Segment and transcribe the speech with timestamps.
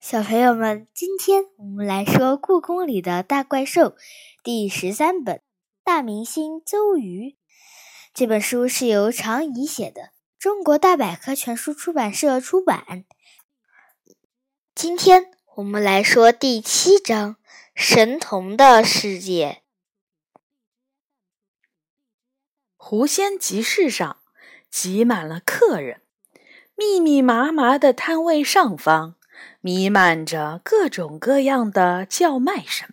[0.00, 3.90] 小朋友们，今天我们来说《故宫里的大怪兽》
[4.44, 5.36] 第十三本
[5.82, 7.30] 《大明星邹瑜》。
[8.14, 13.04] 这本书是由常怡写的，中国大百科全书出版社出版。
[14.72, 17.34] 今天我们来说第七章
[17.74, 19.62] 《神童的世界》。
[22.76, 24.20] 狐仙集市上
[24.70, 26.02] 挤满了客人，
[26.76, 29.16] 密密麻麻的摊位上方。
[29.60, 32.88] 弥漫着各种各样的叫卖声，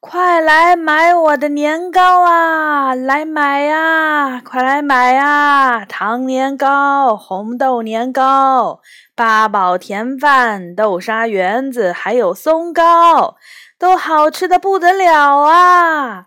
[0.00, 2.94] 快来买我的年糕啊！
[2.94, 4.42] 来买呀！
[4.44, 5.86] 快来买呀！
[5.86, 8.80] 糖年糕、红豆年糕、
[9.14, 13.36] 八宝甜饭、豆沙圆子，还有松糕，
[13.78, 16.26] 都好吃的不得了啊！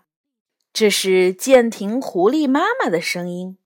[0.72, 3.58] 这是建亭狐狸妈妈的声音。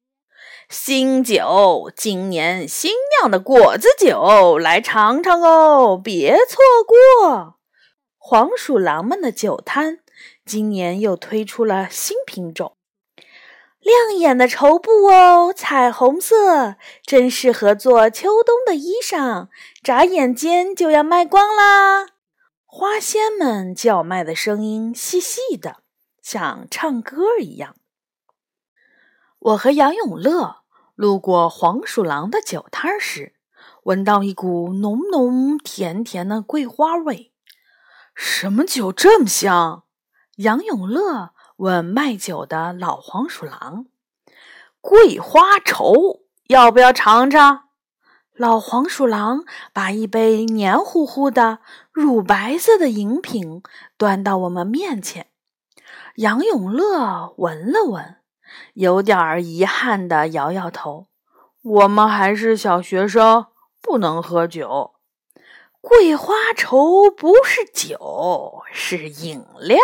[0.73, 7.59] 新酒，今年新酿的果子酒，来尝尝哦，别错过！
[8.17, 9.99] 黄鼠狼们的酒摊
[10.47, 12.75] 今年又推出了新品种，
[13.81, 19.49] 亮眼的绸布哦，彩虹色，真适合做秋冬的衣裳，
[19.83, 22.07] 眨眼间就要卖光啦！
[22.65, 25.83] 花仙们叫卖的声音细细的，
[26.23, 27.77] 像唱歌一样。
[29.39, 30.62] 我和杨永乐。
[30.95, 33.35] 路过黄鼠狼的酒摊时，
[33.85, 37.33] 闻到一股浓浓甜甜的桂花味。
[38.15, 39.85] 什么酒这么香？
[40.37, 43.87] 杨永乐问卖酒的老黄鼠狼
[44.81, 47.69] ：“桂花稠，要不要尝尝？”
[48.35, 51.59] 老黄鼠狼把一杯黏糊糊的
[51.93, 53.63] 乳白色的饮品
[53.99, 55.29] 端到我们面前。
[56.17, 58.22] 杨永乐闻了闻。
[58.75, 61.07] 有点遗憾的摇摇头，
[61.63, 63.47] 我们还是小学生，
[63.81, 64.95] 不能喝酒。
[65.81, 69.79] 桂花稠不是酒，是饮料。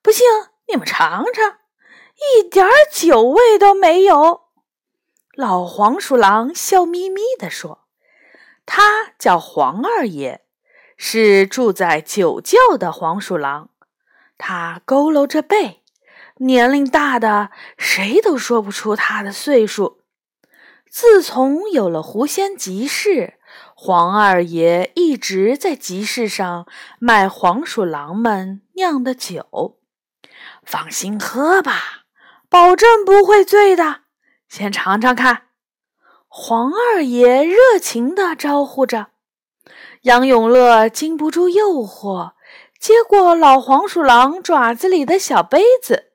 [0.00, 0.26] 不信
[0.68, 1.58] 你们尝尝，
[2.38, 4.44] 一点酒味都没有。
[5.34, 7.86] 老黄鼠狼笑眯眯地说
[8.64, 10.44] ：“他叫黄二爷，
[10.96, 13.70] 是住在酒窖的黄鼠狼。
[14.38, 15.82] 他佝偻着背。”
[16.38, 20.00] 年龄大的谁都说不出他的岁数。
[20.90, 23.34] 自从有了狐仙集市，
[23.74, 26.66] 黄二爷一直在集市上
[26.98, 29.78] 卖黄鼠狼们酿的酒。
[30.64, 32.04] 放心喝吧，
[32.48, 34.02] 保证不会醉的。
[34.48, 35.48] 先尝尝看。
[36.28, 39.08] 黄二爷热情地招呼着。
[40.02, 42.32] 杨永乐禁不住诱惑，
[42.78, 46.13] 接过老黄鼠狼爪子里的小杯子。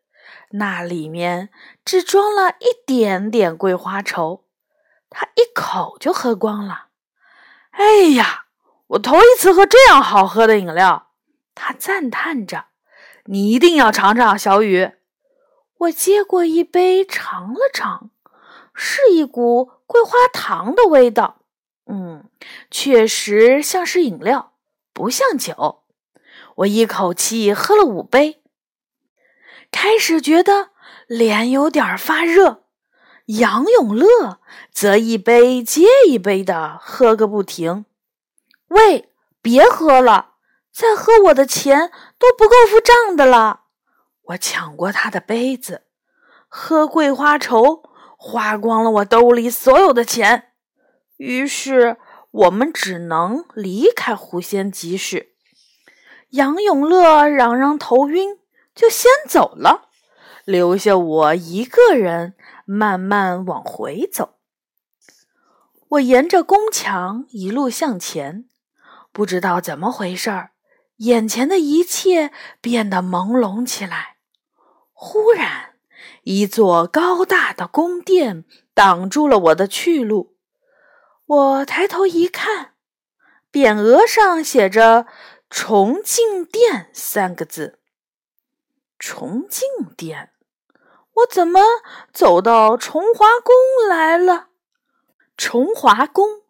[0.52, 1.50] 那里面
[1.86, 4.42] 只装了一点点桂花稠，
[5.10, 6.88] 他一口就喝光了。
[7.72, 8.46] 哎呀，
[8.88, 11.12] 我头一次喝这样好喝的饮料，
[11.54, 12.66] 他赞叹着。
[13.26, 14.94] 你一定要尝尝，小雨。
[15.78, 18.10] 我接过一杯尝了尝，
[18.74, 21.38] 是一股桂花糖的味道。
[21.86, 22.28] 嗯，
[22.72, 24.54] 确实像是饮料，
[24.94, 25.84] 不像酒。
[26.56, 28.39] 我一口气喝了五杯。
[29.72, 30.70] 开始觉得
[31.08, 32.64] 脸有点发热，
[33.26, 34.40] 杨永乐
[34.72, 37.86] 则一杯接一杯的喝个不停。
[38.68, 39.10] 喂，
[39.42, 40.34] 别喝了，
[40.72, 43.62] 再喝我的钱都不够付账的了。
[44.24, 45.84] 我抢过他的杯子，
[46.48, 47.82] 喝桂花稠，
[48.18, 50.52] 花光了我兜里所有的钱。
[51.18, 51.98] 于是
[52.32, 55.34] 我们只能离开狐仙集市。
[56.32, 58.38] 杨永乐嚷嚷头晕。
[58.80, 59.90] 就先走了，
[60.46, 64.38] 留下我一个人慢慢往回走。
[65.90, 68.48] 我沿着宫墙一路向前，
[69.12, 70.52] 不知道怎么回事儿，
[71.00, 72.32] 眼前的一切
[72.62, 74.16] 变得朦胧起来。
[74.94, 75.74] 忽然，
[76.24, 80.38] 一座高大的宫殿挡住了我的去路。
[81.26, 82.76] 我抬头一看，
[83.52, 85.06] 匾额上写着
[85.52, 87.79] “崇敬殿”三个字。
[89.00, 89.66] 崇敬
[89.96, 90.34] 殿，
[91.14, 91.62] 我怎么
[92.12, 93.56] 走到崇华宫
[93.88, 94.48] 来了？
[95.38, 96.42] 崇华宫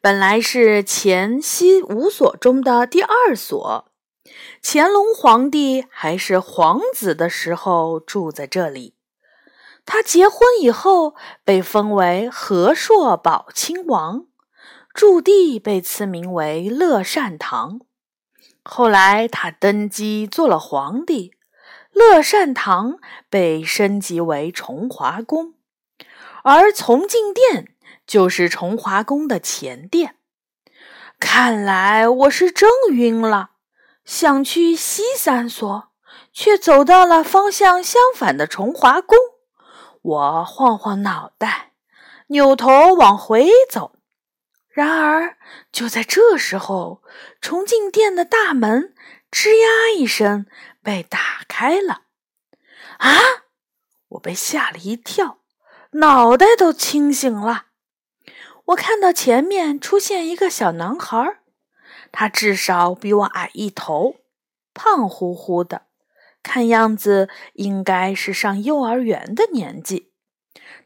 [0.00, 3.88] 本来是前西五所中的第二所，
[4.60, 8.96] 乾隆皇帝还是皇子的时候住在这里。
[9.86, 11.14] 他结婚以后
[11.44, 14.26] 被封为和硕宝亲王，
[14.92, 17.80] 驻地被赐名为乐善堂。
[18.64, 21.34] 后来他登基做了皇帝。
[21.92, 22.98] 乐善堂
[23.28, 25.54] 被升级为崇华宫，
[26.42, 27.74] 而崇敬殿
[28.06, 30.16] 就是崇华宫的前殿。
[31.20, 33.50] 看来我是真晕了，
[34.04, 35.90] 想去西三所，
[36.32, 39.16] 却走到了方向相反的崇华宫。
[40.00, 41.72] 我晃晃脑袋，
[42.28, 43.92] 扭头往回走。
[44.68, 45.36] 然而，
[45.70, 47.02] 就在这时候，
[47.40, 48.94] 崇敬殿的大门
[49.30, 50.46] 吱呀一声
[50.82, 52.02] 被打开了。
[52.98, 53.10] 啊！
[54.08, 55.38] 我被吓了一跳，
[55.92, 57.66] 脑袋都清醒了。
[58.66, 61.38] 我看到前面出现一个小男孩，
[62.12, 64.16] 他至少比我矮一头，
[64.74, 65.86] 胖乎乎的，
[66.42, 70.12] 看样子应该是上幼儿园的年纪。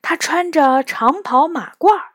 [0.00, 2.12] 他穿着长袍马褂，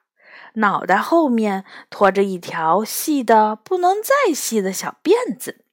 [0.56, 5.66] 脑袋后面拖着一条细的不能再细的小辫子。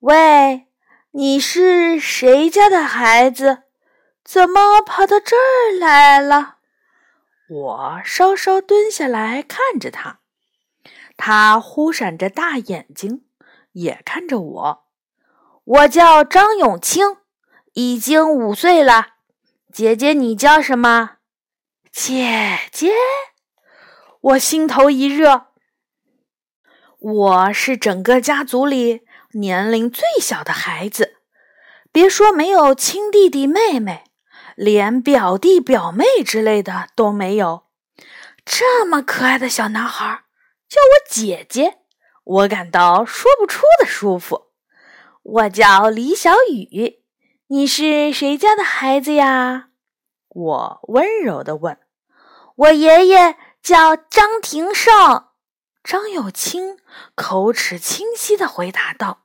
[0.00, 0.68] 喂，
[1.12, 3.64] 你是谁家的孩子？
[4.22, 6.58] 怎么跑到这儿来了？
[7.48, 10.20] 我稍稍蹲下来看着他，
[11.16, 13.24] 他忽闪着大眼睛，
[13.72, 14.84] 也看着我。
[15.64, 17.16] 我叫张永清，
[17.72, 19.14] 已经五岁了。
[19.72, 21.16] 姐姐，你叫什么？
[21.90, 22.92] 姐姐，
[24.20, 25.48] 我心头一热。
[27.00, 29.02] 我是整个家族里
[29.32, 31.18] 年龄最小的孩子，
[31.92, 34.04] 别说没有亲弟弟妹妹，
[34.56, 37.64] 连表弟表妹之类的都没有。
[38.44, 40.24] 这么可爱的小男孩
[40.68, 41.78] 叫我姐姐，
[42.24, 44.48] 我感到说不出的舒服。
[45.22, 47.04] 我叫李小雨。
[47.48, 49.68] 你是谁家的孩子呀？
[50.28, 51.78] 我温柔地问。
[52.56, 55.29] 我爷爷叫张廷胜。
[55.82, 56.78] 张有清
[57.14, 59.24] 口齿清晰的回答道：“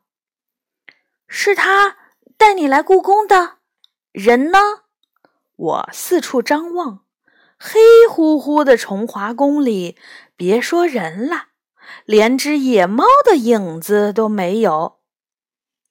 [1.28, 1.98] 是他
[2.38, 3.57] 带你来故宫的。
[4.12, 4.60] 人呢？”
[5.57, 7.06] 我四处张望，
[7.60, 7.80] 黑
[8.10, 9.98] 乎乎的崇华宫里，
[10.36, 11.48] 别说人了，
[12.06, 15.00] 连只野猫的影子都没有。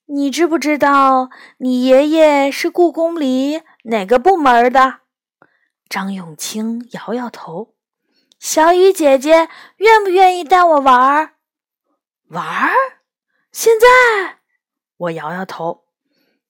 [0.07, 5.01] 你知不知道你爷爷是故宫里哪个部门的？
[5.87, 7.74] 张永清摇摇头。
[8.45, 11.31] 小雨姐姐愿不愿意带我玩儿？
[12.27, 12.75] 玩儿？
[13.51, 14.37] 现在？
[14.97, 15.85] 我摇摇头。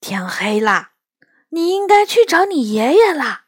[0.02, 0.90] 天黑了，
[1.52, 3.46] 你应该去找你爷爷啦。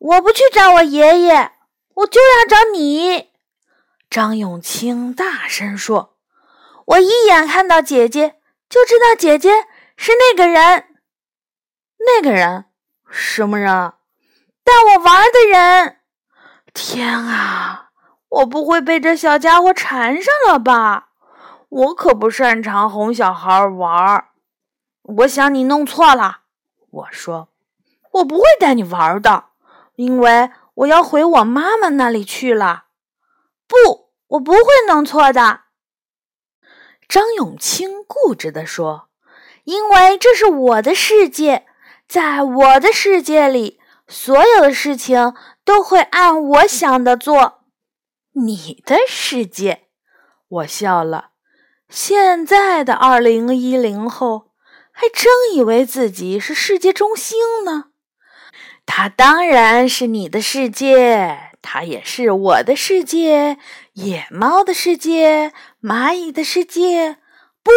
[0.00, 1.52] 我不去找我爷爷，
[1.94, 3.30] 我就要找你。
[4.10, 6.18] 张永清大声说
[6.86, 10.88] ：“我一眼看到姐姐。”就知道姐姐是那个人，
[11.98, 12.64] 那个人
[13.08, 13.92] 什么人？
[14.64, 16.00] 带我玩的人。
[16.74, 17.90] 天啊，
[18.28, 21.10] 我不会被这小家伙缠上了吧？
[21.68, 24.28] 我可不擅长哄小孩玩儿。
[25.02, 26.40] 我想你弄错了。
[26.90, 27.48] 我说，
[28.12, 29.44] 我不会带你玩的，
[29.94, 32.86] 因为我要回我妈妈那里去了。
[33.68, 35.60] 不，我不会弄错的。
[37.08, 39.08] 张永清固执地说
[39.64, 41.66] ：“因为这是我的世界，
[42.08, 47.60] 在我的世界里，所有的事情都会按我想的做。”
[48.36, 49.84] 你的世界，
[50.48, 51.30] 我笑了。
[51.88, 54.50] 现在的二零一零后
[54.90, 57.90] 还真以为自己是世界中心呢。
[58.86, 63.58] 他当然是你的世界，他也是我的世界，
[63.92, 65.52] 野猫的世界。
[65.80, 67.18] 蚂蚁的世界，
[67.62, 67.70] 不，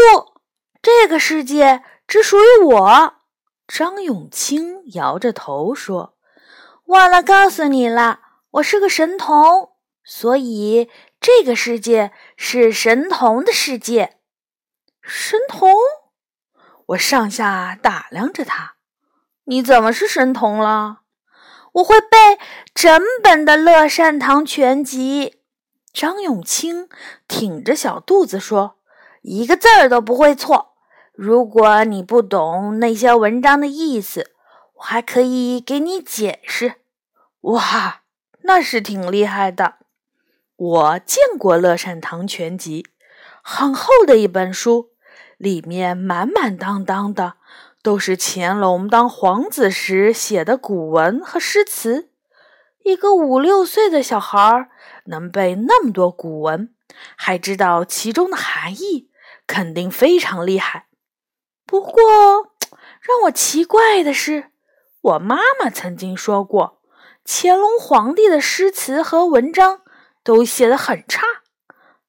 [0.82, 3.14] 这个世界只属于我。
[3.68, 6.17] 张永清摇着头说
[6.88, 9.72] ：“忘了告诉你了，我是个神童，
[10.06, 10.90] 所以
[11.20, 14.16] 这个世界是神童的世界。”
[15.04, 15.70] 神童？
[16.88, 18.76] 我上下打量着他，
[19.44, 21.02] 你怎么是神童了？
[21.74, 22.40] 我会背
[22.74, 25.34] 整本的《乐善堂全集》。
[25.92, 26.88] 张永清
[27.28, 28.78] 挺着小肚子说
[29.24, 30.76] ：“一个字儿都不会错。
[31.14, 34.32] 如果你不懂那些文章的意思，
[34.78, 36.76] 我还可以给你解释。”
[37.42, 38.02] 哇，
[38.42, 39.76] 那是挺厉害的。
[40.56, 42.84] 我见过《乐善堂全集》，
[43.44, 44.90] 很厚的一本书，
[45.38, 47.36] 里面满满当当的
[47.84, 52.10] 都是乾隆当皇子时写的古文和诗词。
[52.84, 54.70] 一个五六岁的小孩
[55.06, 56.74] 能背那么多古文，
[57.16, 59.12] 还知道其中的含义，
[59.46, 60.88] 肯定非常厉害。
[61.66, 61.94] 不过，
[63.02, 64.52] 让我奇怪的是，
[65.08, 66.82] 我妈妈曾经说过，
[67.24, 69.82] 乾隆皇帝的诗词和文章
[70.22, 71.26] 都写得很差。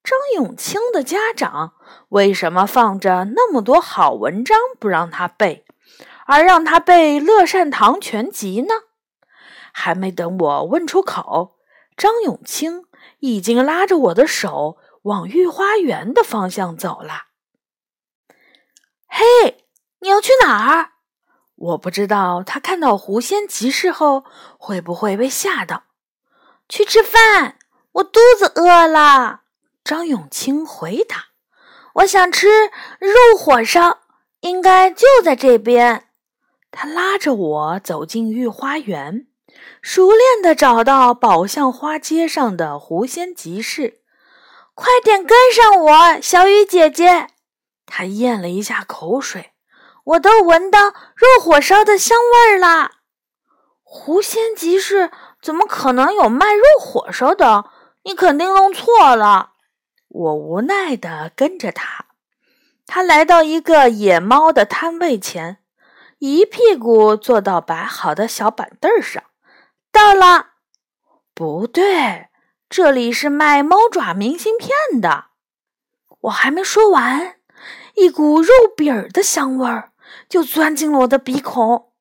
[0.03, 1.75] 张永清的家长
[2.09, 5.65] 为什么放着那么多好文章不让他背，
[6.27, 8.75] 而让他背《乐善堂全集》呢？
[9.73, 11.57] 还没等我问出口，
[11.97, 12.87] 张永清
[13.21, 17.27] 已经拉着我的手往御花园的方向走了。
[19.07, 19.67] 嘿，
[20.01, 20.98] 你要去哪儿？
[21.59, 24.25] 我不知道他看到狐仙集市后
[24.59, 25.85] 会不会被吓到。
[26.69, 27.57] 去吃饭，
[27.93, 29.41] 我肚子饿了。
[29.83, 31.29] 张永清回答
[31.97, 32.67] ：“我想吃
[32.99, 34.01] 肉火烧，
[34.41, 36.09] 应该就在这边。”
[36.71, 39.27] 他拉着我走进御花园，
[39.81, 44.03] 熟练地找到宝相花街上的狐仙集市。
[44.75, 47.29] 快点跟上我，小雨姐姐！
[47.87, 49.53] 他咽了一下口水，
[50.09, 52.93] 我都闻到肉火烧的香味儿了。
[53.83, 55.11] 狐仙集市
[55.43, 57.67] 怎么可能有卖肉火烧的？
[58.05, 59.53] 你肯定弄错了。
[60.09, 62.07] 我无奈地跟着他。
[62.87, 65.59] 他来到一个野猫的摊位前。
[66.21, 69.23] 一屁股坐到摆好的小板凳上，
[69.93, 70.47] 到了。
[71.35, 72.29] 不对，
[72.69, 75.27] 这里是卖猫爪明信片的。
[76.23, 77.37] 我还没说完，
[77.95, 79.93] 一股肉饼儿的香味儿
[80.29, 81.93] 就钻进了我的鼻孔。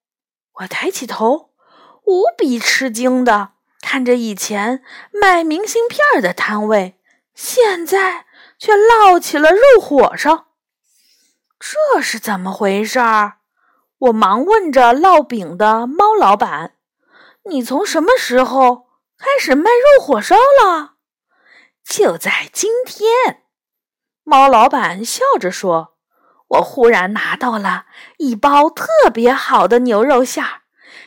[0.54, 1.52] 我抬起头，
[2.06, 7.00] 无比吃惊的看着以前卖明信片的摊位，
[7.34, 8.26] 现在
[8.58, 10.48] 却烙起了肉火烧。
[11.60, 13.38] 这是怎么回事儿？
[14.00, 16.76] 我忙问着烙饼的猫老板
[17.50, 18.88] ：“你从什么时候
[19.18, 20.94] 开始卖肉火烧了？”
[21.84, 23.44] 就在今天，
[24.24, 25.96] 猫老板笑着说
[26.48, 27.86] ：“我忽然拿到了
[28.18, 30.62] 一包特别好的牛肉馅儿，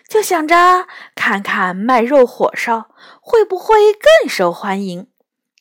[0.07, 5.09] 就想着看看卖肉火烧会不会更受欢迎。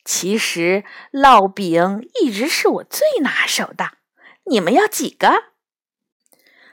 [0.04, 3.92] 其实烙饼一直是我最拿手的。
[4.44, 5.44] 你们要几个？”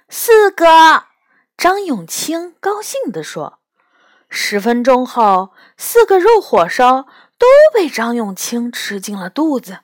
[0.10, 1.06] 四个，
[1.58, 3.60] 张永清高兴地说。
[4.30, 7.04] 十分钟后，四个肉火烧
[7.38, 9.80] 都被张永清吃进了肚子。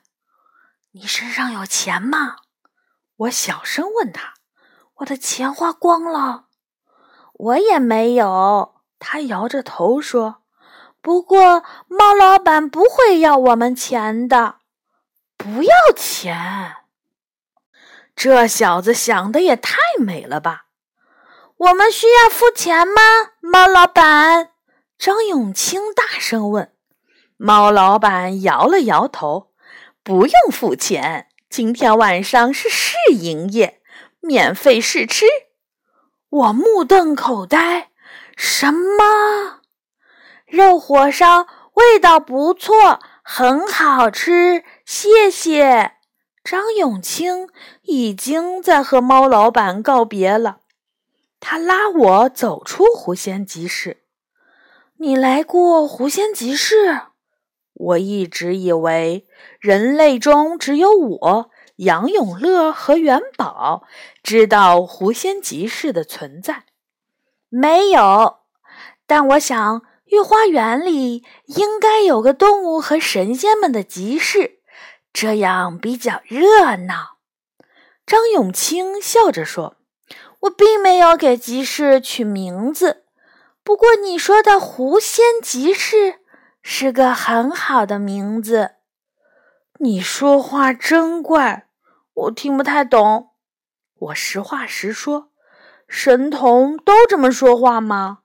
[0.92, 2.36] 你身上有钱吗？
[3.16, 4.34] 我小声问他。
[4.98, 6.44] 我的钱花光了，
[7.32, 8.76] 我也没有。
[8.98, 10.42] 他摇着头说。
[11.00, 14.56] 不过猫老板不会要我们钱的，
[15.36, 16.76] 不要钱。
[18.16, 20.66] 这小子想的也太美了吧！
[21.56, 23.02] 我们需要付钱吗，
[23.40, 24.52] 猫老板？
[24.96, 26.72] 张永清大声问。
[27.36, 29.52] 猫老板摇了摇头
[30.02, 33.80] ：“不用付钱，今天晚上是试营业，
[34.18, 35.24] 免费试吃。”
[36.28, 37.92] 我目瞪口呆
[38.36, 39.60] ：“什么？
[40.46, 45.92] 肉火烧味道不错，很好吃，谢谢。”
[46.42, 47.48] 张永清
[47.82, 50.58] 已经在和猫老板告别了。
[51.38, 54.02] 他拉我走出狐仙集市。
[54.98, 57.02] 你来过狐仙集市？
[57.74, 59.26] 我一直以为
[59.60, 63.82] 人类中只有我、杨永乐和元宝
[64.22, 66.64] 知道狐仙集市的存在。
[67.48, 68.38] 没有，
[69.06, 74.60] 但我想御花园里应该有个动物和神仙们的集市。
[75.12, 77.18] 这样比较热闹，
[78.04, 79.76] 张永清笑着说
[80.42, 83.04] ：“我并没有给集市取名字，
[83.62, 86.20] 不过你说的‘狐仙集市’
[86.66, 88.72] 是个很好的名字。”
[89.78, 91.66] 你说话真怪，
[92.14, 93.32] 我听不太懂。
[93.94, 95.30] 我实话实说，
[95.86, 98.20] 神童都这么说话吗？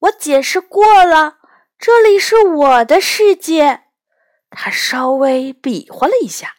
[0.00, 1.36] 我解释过了，
[1.78, 3.84] 这里是我的世界。
[4.50, 6.54] 他稍微比划了一下，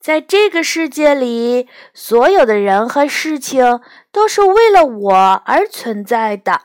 [0.00, 3.80] 在这个世界里，所有的人和事情
[4.10, 6.62] 都是为了我而存在的，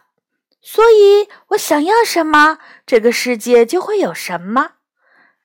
[0.61, 4.73] 所以我想要什么，这个世界就会有什么。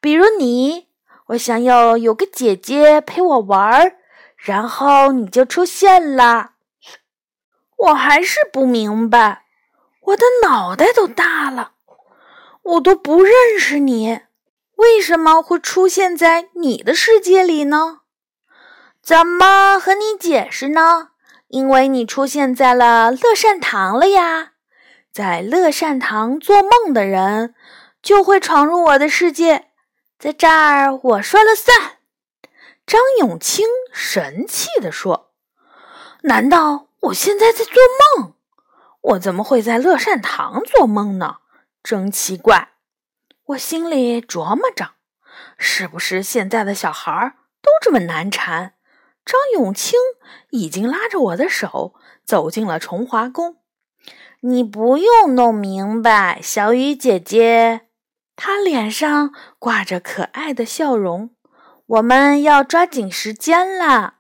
[0.01, 0.89] 比如你，
[1.29, 3.97] 我想要有个姐姐陪我玩儿，
[4.37, 6.53] 然后你就出现了。
[7.77, 9.45] 我还是不明白，
[10.03, 11.73] 我的脑袋都大了，
[12.63, 14.21] 我都不认识你。
[14.77, 18.01] 为什么会出现在你的世界里呢？
[19.03, 21.09] 怎么和你解释呢？
[21.49, 24.53] 因为你出现在了乐善堂了呀！
[25.17, 27.55] 在乐善堂做梦的人
[28.03, 29.71] 就会闯入我的世界，
[30.19, 32.01] 在这儿我说了算。
[32.87, 35.33] 张永清神气地说
[36.25, 37.77] ：“难道我现在在做
[38.19, 38.35] 梦？
[39.01, 41.37] 我怎么会在乐善堂做梦呢？
[41.83, 42.73] 真奇怪。”
[43.47, 44.97] 我心里琢磨着，
[45.57, 48.75] 是不是现在的小孩都这么难缠？
[49.25, 49.99] 张永清
[50.51, 51.95] 已经拉着我的手
[52.27, 53.57] 走进了崇华宫。
[54.49, 57.89] 你不用弄明白，小雨姐姐。
[58.37, 61.35] 她脸上挂着可爱的笑容。
[61.87, 64.19] 我们要抓紧时间了，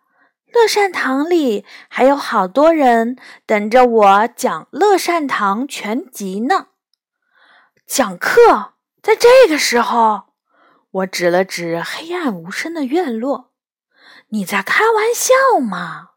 [0.52, 3.16] 乐善堂里还有好多人
[3.47, 6.66] 等着我讲《乐善堂全集》呢。
[7.87, 10.23] 讲课在这个时候，
[10.90, 13.52] 我指了指黑暗无声的院落。
[14.30, 16.11] 你在开玩笑吗？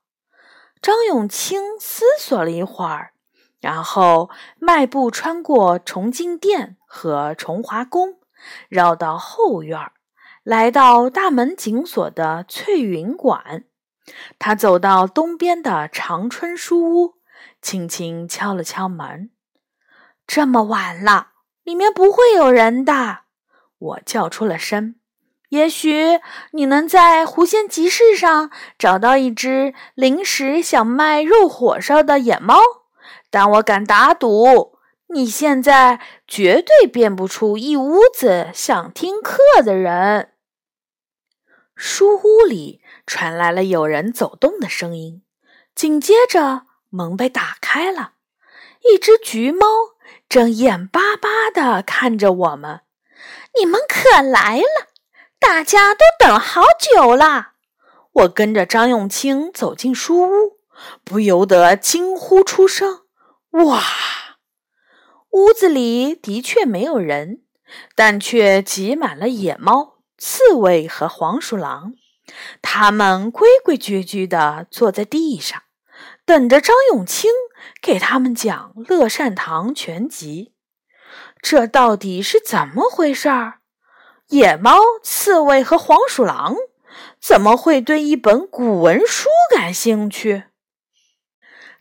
[0.82, 3.14] 张永清思索了一会儿，
[3.60, 8.20] 然后迈步穿过崇敬殿和崇华宫，
[8.70, 9.94] 绕到后院儿。
[10.44, 13.66] 来到大门紧锁的翠云馆，
[14.40, 17.16] 他走到东边的长春书屋，
[17.62, 19.30] 轻轻敲了敲门。
[20.26, 21.30] 这么晚了，
[21.64, 23.20] 里面不会有人的。
[23.78, 24.96] 我叫出了声。
[25.50, 26.20] 也许
[26.52, 32.60] 你能在狐仙集市上找到一只临时想卖肉火烧的野猫，
[33.30, 40.32] 但我敢打赌，你现在绝对变不出一屋子想听课的人。
[41.76, 45.24] 书屋里传来了有人走动的声音，
[45.74, 48.14] 紧接着门被打开了，
[48.92, 49.66] 一只橘猫
[50.28, 52.82] 正眼巴巴地看着我们。
[53.58, 54.88] 你们可来了，
[55.40, 57.54] 大家都等好久了。
[58.12, 60.58] 我跟着张永清走进书屋，
[61.04, 63.04] 不由得惊呼出声
[63.52, 63.82] ：“哇！”
[65.32, 67.44] 屋子里的确没有人，
[67.96, 70.00] 但却挤满了野猫。
[70.18, 71.94] 刺猬和黄鼠狼，
[72.62, 75.64] 他们规规矩矩地坐在地上，
[76.26, 77.32] 等着张永清
[77.82, 80.52] 给他们讲《乐善堂全集》。
[81.42, 83.60] 这到底是怎么回事儿？
[84.28, 86.56] 野猫、刺猬和黄鼠狼
[87.22, 90.44] 怎么会对一本古文书感兴趣？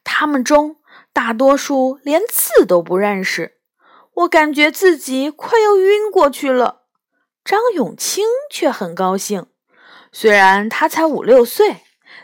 [0.04, 0.76] 他们中
[1.18, 3.58] 大多数连字都不认识，
[4.14, 6.82] 我感觉自己快要晕过去了。
[7.44, 9.46] 张永清却很高兴，
[10.12, 11.78] 虽然他才五六岁，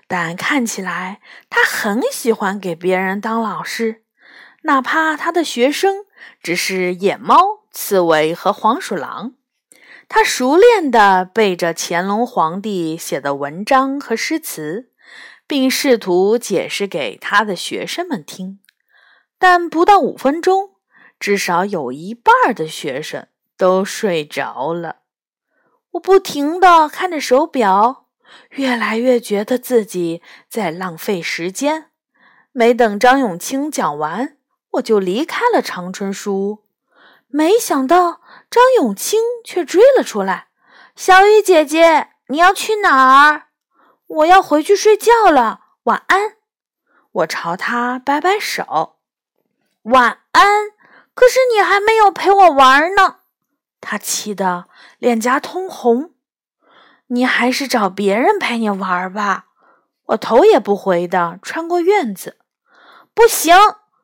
[0.06, 1.20] 但看起来
[1.50, 4.04] 他很喜欢给别人当老师，
[4.62, 6.04] 哪怕他的学生
[6.40, 9.33] 只是野猫、刺猬和黄鼠狼。
[10.09, 14.92] 他熟练地背着乾隆皇帝写的文章和诗词，
[15.48, 18.61] 并试图解释给他的学生们听，
[19.46, 20.76] 但不到五分钟，
[21.20, 23.28] 至少有一半的学生
[23.59, 25.00] 都睡着了。
[25.90, 28.07] 我不停地看着手表，
[28.52, 31.90] 越来越觉得自己在浪费时间。
[32.52, 34.38] 没等张永清讲完，
[34.70, 36.64] 我就离开了长春书屋。
[37.28, 40.48] 没想到张永清却追了出来
[40.96, 43.48] ：“小雨姐姐，你要去哪儿
[44.09, 46.37] ？”“我要回去睡觉了，晚安。”
[47.12, 48.96] 我朝他摆摆手
[49.85, 50.70] ：“晚安。”
[51.14, 53.18] 可是你还没有陪我玩呢。
[53.81, 54.66] 他气得
[54.99, 56.12] 脸颊通红，
[57.07, 59.47] 你还是找别人陪你玩吧。
[60.07, 62.38] 我头也不回的穿过院子。
[63.14, 63.57] 不行，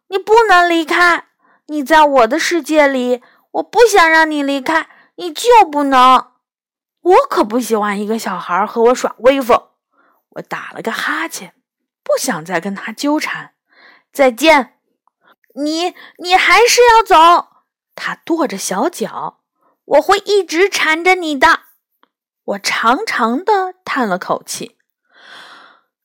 [0.08, 1.26] 你不能离开。
[1.66, 6.30] 你在我的世界里，我不想让你离开，你就不能。
[7.00, 9.60] 我可不喜欢一个小孩和我耍威风。
[10.28, 11.54] 我打了个哈欠，
[12.04, 13.54] 不想再跟他纠缠。
[14.12, 14.79] 再见。
[15.62, 17.48] 你，你还是要走？
[17.94, 19.38] 他跺着小脚。
[19.84, 21.60] 我会一直缠着你的。
[22.44, 24.76] 我长长的叹了口气。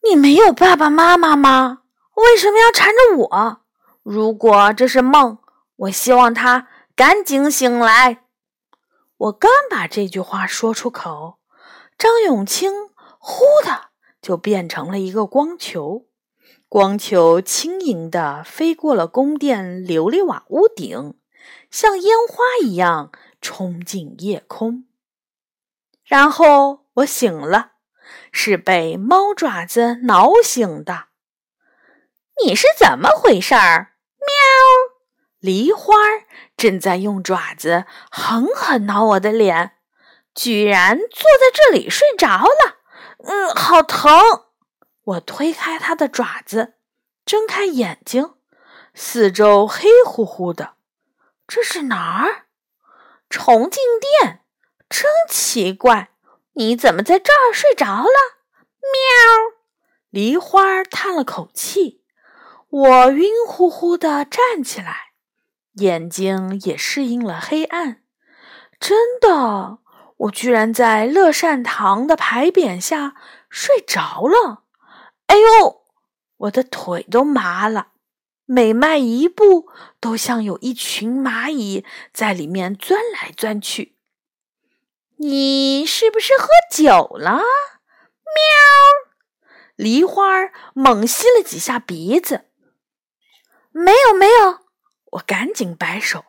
[0.03, 1.83] 你没有爸爸妈妈吗？
[2.15, 3.61] 为什么要缠着我？
[4.01, 5.37] 如果这是梦，
[5.75, 8.23] 我希望他赶紧醒来。
[9.17, 11.39] 我刚把这句话说出口，
[11.97, 12.71] 张永清
[13.19, 13.89] 忽的
[14.21, 16.05] 就变成了一个光球，
[16.75, 21.17] 光球轻盈地飞过了宫殿琉璃瓦屋顶，
[21.71, 23.13] 像烟花一样。
[23.39, 24.83] 冲进夜空，
[26.03, 27.75] 然后我醒了，
[28.29, 31.05] 是被猫爪子挠醒的。
[32.43, 33.93] 你是怎么回事儿？
[34.19, 34.29] 喵！
[35.39, 35.93] 梨花
[36.57, 39.77] 正在用爪子狠狠挠我的脸，
[40.33, 42.79] 居然坐在这里睡着了。
[43.19, 44.11] 嗯，好疼！
[45.05, 46.73] 我推开它的爪子，
[47.25, 48.33] 睁开眼睛，
[48.93, 50.73] 四周黑乎乎的，
[51.47, 52.47] 这是哪儿？
[53.29, 54.41] 重庆殿，
[54.89, 56.09] 真奇怪！
[56.53, 58.39] 你怎么在这儿睡着了？
[58.81, 59.55] 喵！
[60.09, 62.03] 梨花叹了口气。
[62.69, 65.11] 我晕乎乎的站起来，
[65.75, 68.03] 眼睛也适应了黑暗。
[68.79, 69.79] 真的，
[70.17, 73.15] 我居然在乐善堂的牌匾下
[73.49, 74.64] 睡着了。
[75.27, 75.83] 哎呦，
[76.37, 77.89] 我的腿都麻了。
[78.45, 81.83] 每迈一步都像有一群蚂蚁
[82.13, 83.97] 在里面钻来钻去。
[85.17, 87.37] 你是不是喝酒了？
[87.37, 87.41] 喵！
[89.75, 90.23] 梨花
[90.73, 92.45] 猛吸了几下鼻子。
[93.71, 94.59] 没有，没有。
[95.13, 96.25] 我赶紧摆手。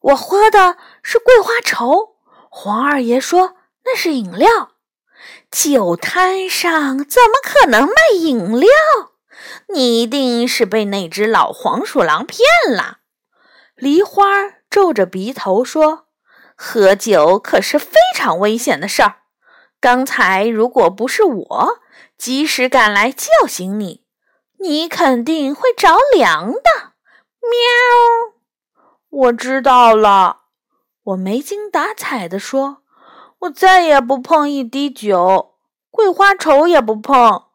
[0.00, 2.16] 我喝的是桂花稠。
[2.50, 4.72] 黄二爷说那是饮料。
[5.50, 8.68] 酒摊上怎么可能卖饮料？
[9.68, 12.98] 你一定是被那只老黄鼠狼骗了。
[13.74, 14.24] 梨花
[14.68, 16.06] 皱着鼻头说
[16.54, 19.16] ：“喝酒可是非常危险的事儿。
[19.80, 21.80] 刚才如果不是我
[22.18, 24.04] 及时赶来叫醒你，
[24.58, 26.60] 你肯定会着凉的。”
[27.40, 28.34] 喵！
[29.08, 30.42] 我知道了。
[31.02, 32.79] 我没精打采地说
[33.40, 35.56] ：“我再也不碰一滴酒，
[35.90, 37.46] 桂花愁也不碰。”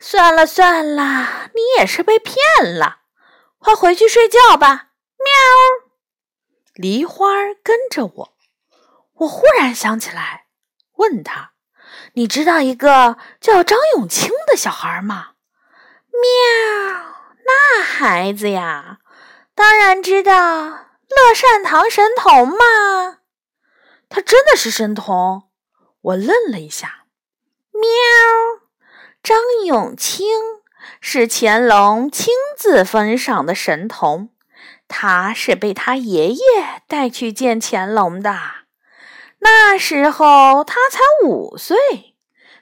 [0.00, 2.98] 算了算了，你也是被骗了，
[3.58, 4.90] 快回去睡觉吧。
[5.18, 5.92] 喵！
[6.74, 7.28] 梨花
[7.62, 8.34] 跟着我，
[9.14, 10.46] 我忽然想起来，
[10.96, 11.52] 问他
[12.14, 15.28] ：“你知道一个叫张永清的小孩吗？”
[16.12, 17.14] 喵！
[17.46, 18.98] 那孩子呀，
[19.54, 23.20] 当然知道，乐善堂神童嘛。
[24.14, 25.48] 他真的是神童？
[26.00, 27.06] 我愣了一下。
[27.72, 27.82] 喵！
[29.24, 30.28] 张永清
[31.00, 34.28] 是乾隆亲自封赏的神童，
[34.86, 36.42] 他是被他爷爷
[36.86, 38.38] 带去见乾隆的。
[39.40, 42.14] 那时候他才五岁，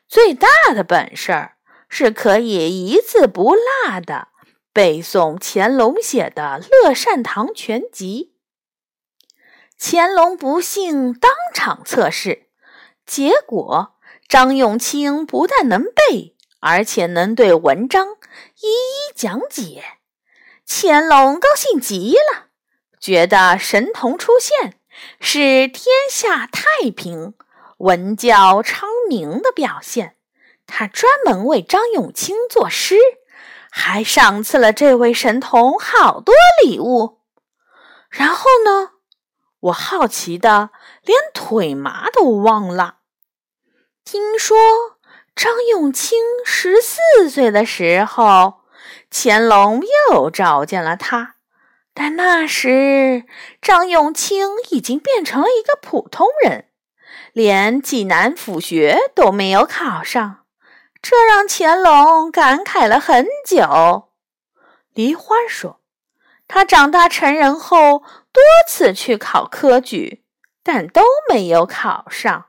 [0.08, 4.28] 最大的本事儿是可以一字不落的
[4.72, 8.30] 背诵乾隆写的《乐善堂全集》。
[9.84, 12.46] 乾隆不幸当场测试，
[13.04, 13.96] 结果
[14.28, 16.36] 张永清不但能背。
[16.60, 18.06] 而且能对文章
[18.60, 19.82] 一一讲解，
[20.64, 22.50] 乾隆高兴极了，
[23.00, 24.78] 觉得神童出现
[25.18, 27.34] 是天下太平、
[27.78, 30.14] 文教昌明的表现。
[30.64, 32.94] 他专门为张永清作诗，
[33.68, 36.32] 还赏赐了这位神童好多
[36.64, 37.18] 礼物。
[38.08, 38.90] 然后呢？
[39.62, 40.70] 我好奇的
[41.02, 42.98] 连腿麻都忘了。
[44.04, 44.56] 听说。
[45.34, 48.60] 张永清十四岁的时候，
[49.10, 51.36] 乾隆又召见了他，
[51.94, 53.24] 但那时
[53.62, 56.66] 张永清已经变成了一个普通人，
[57.32, 60.44] 连济南府学都没有考上，
[61.00, 64.10] 这让乾隆感慨了很久。
[64.92, 65.80] 梨花说
[66.54, 70.22] ：“他长大成人后，多次去考科举，
[70.62, 72.48] 但都没有考上。”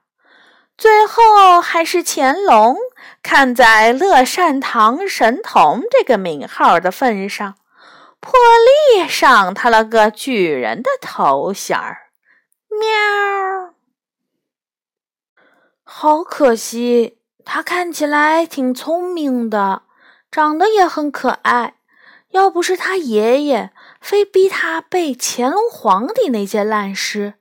[0.77, 2.75] 最后还是乾隆
[3.21, 7.55] 看在乐善堂神童这个名号的份上，
[8.19, 8.33] 破
[8.97, 12.09] 例赏他了个举人的头衔儿。
[12.67, 13.73] 喵，
[15.85, 19.83] 好可惜，他看起来挺聪明的，
[20.29, 21.75] 长得也很可爱。
[22.29, 23.71] 要不是他爷爷
[24.03, 27.35] 非逼他背乾隆皇帝那些烂诗，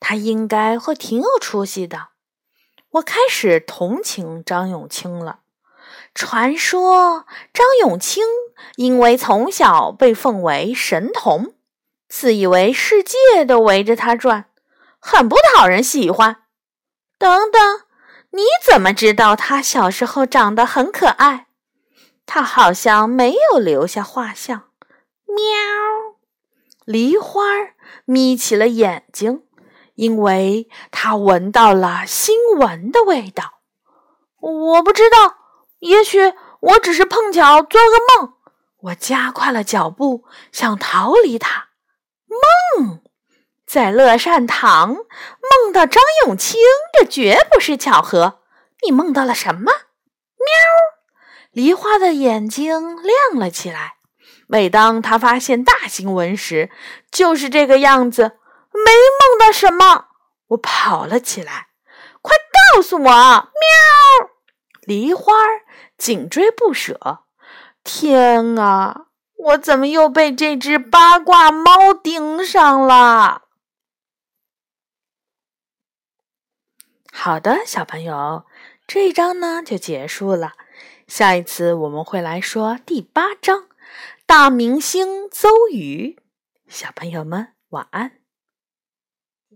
[0.00, 2.08] 他应该会挺有出息的。
[2.92, 5.40] 我开始同情张永清了。
[6.14, 8.24] 传说张永清
[8.76, 11.52] 因为从小被奉为神童，
[12.08, 14.46] 自以为世界都围着他转，
[14.98, 16.44] 很不讨人喜欢。
[17.18, 17.82] 等等，
[18.30, 21.48] 你怎么知道他小时候长得很可爱？
[22.24, 24.70] 他好像没有留下画像。
[25.26, 26.05] 喵！
[26.86, 27.42] 梨花
[28.06, 29.42] 眯起了眼睛。
[29.96, 33.60] 因为他闻到了新闻的味道，
[34.38, 35.38] 我不知道，
[35.78, 38.34] 也许我只是碰巧做个梦。
[38.82, 41.68] 我加快了脚步，想逃离他。
[42.78, 43.00] 梦，
[43.66, 46.60] 在乐善堂梦到张永清，
[46.92, 48.40] 这绝不是巧合。
[48.84, 49.62] 你梦到了什么？
[49.62, 50.46] 喵！
[51.52, 53.95] 梨花的眼睛亮了起来。
[54.46, 56.70] 每当他发现大新闻时，
[57.10, 58.38] 就是这个样子。
[58.72, 60.08] 没梦到什么，
[60.48, 61.68] 我跑了起来，
[62.20, 62.36] 快
[62.74, 63.02] 告诉我！
[63.02, 63.50] 喵！
[64.82, 65.32] 梨花
[65.96, 67.24] 紧追不舍。
[67.82, 69.06] 天啊，
[69.36, 73.42] 我怎么又被这只八卦猫盯上了？
[77.10, 78.44] 好的，小朋友，
[78.86, 80.52] 这一章呢就结束了。
[81.08, 83.60] 下一次我们会来说第八章
[84.28, 86.18] 《大明星邹瑜》。
[86.66, 88.22] 小朋友们，晚安。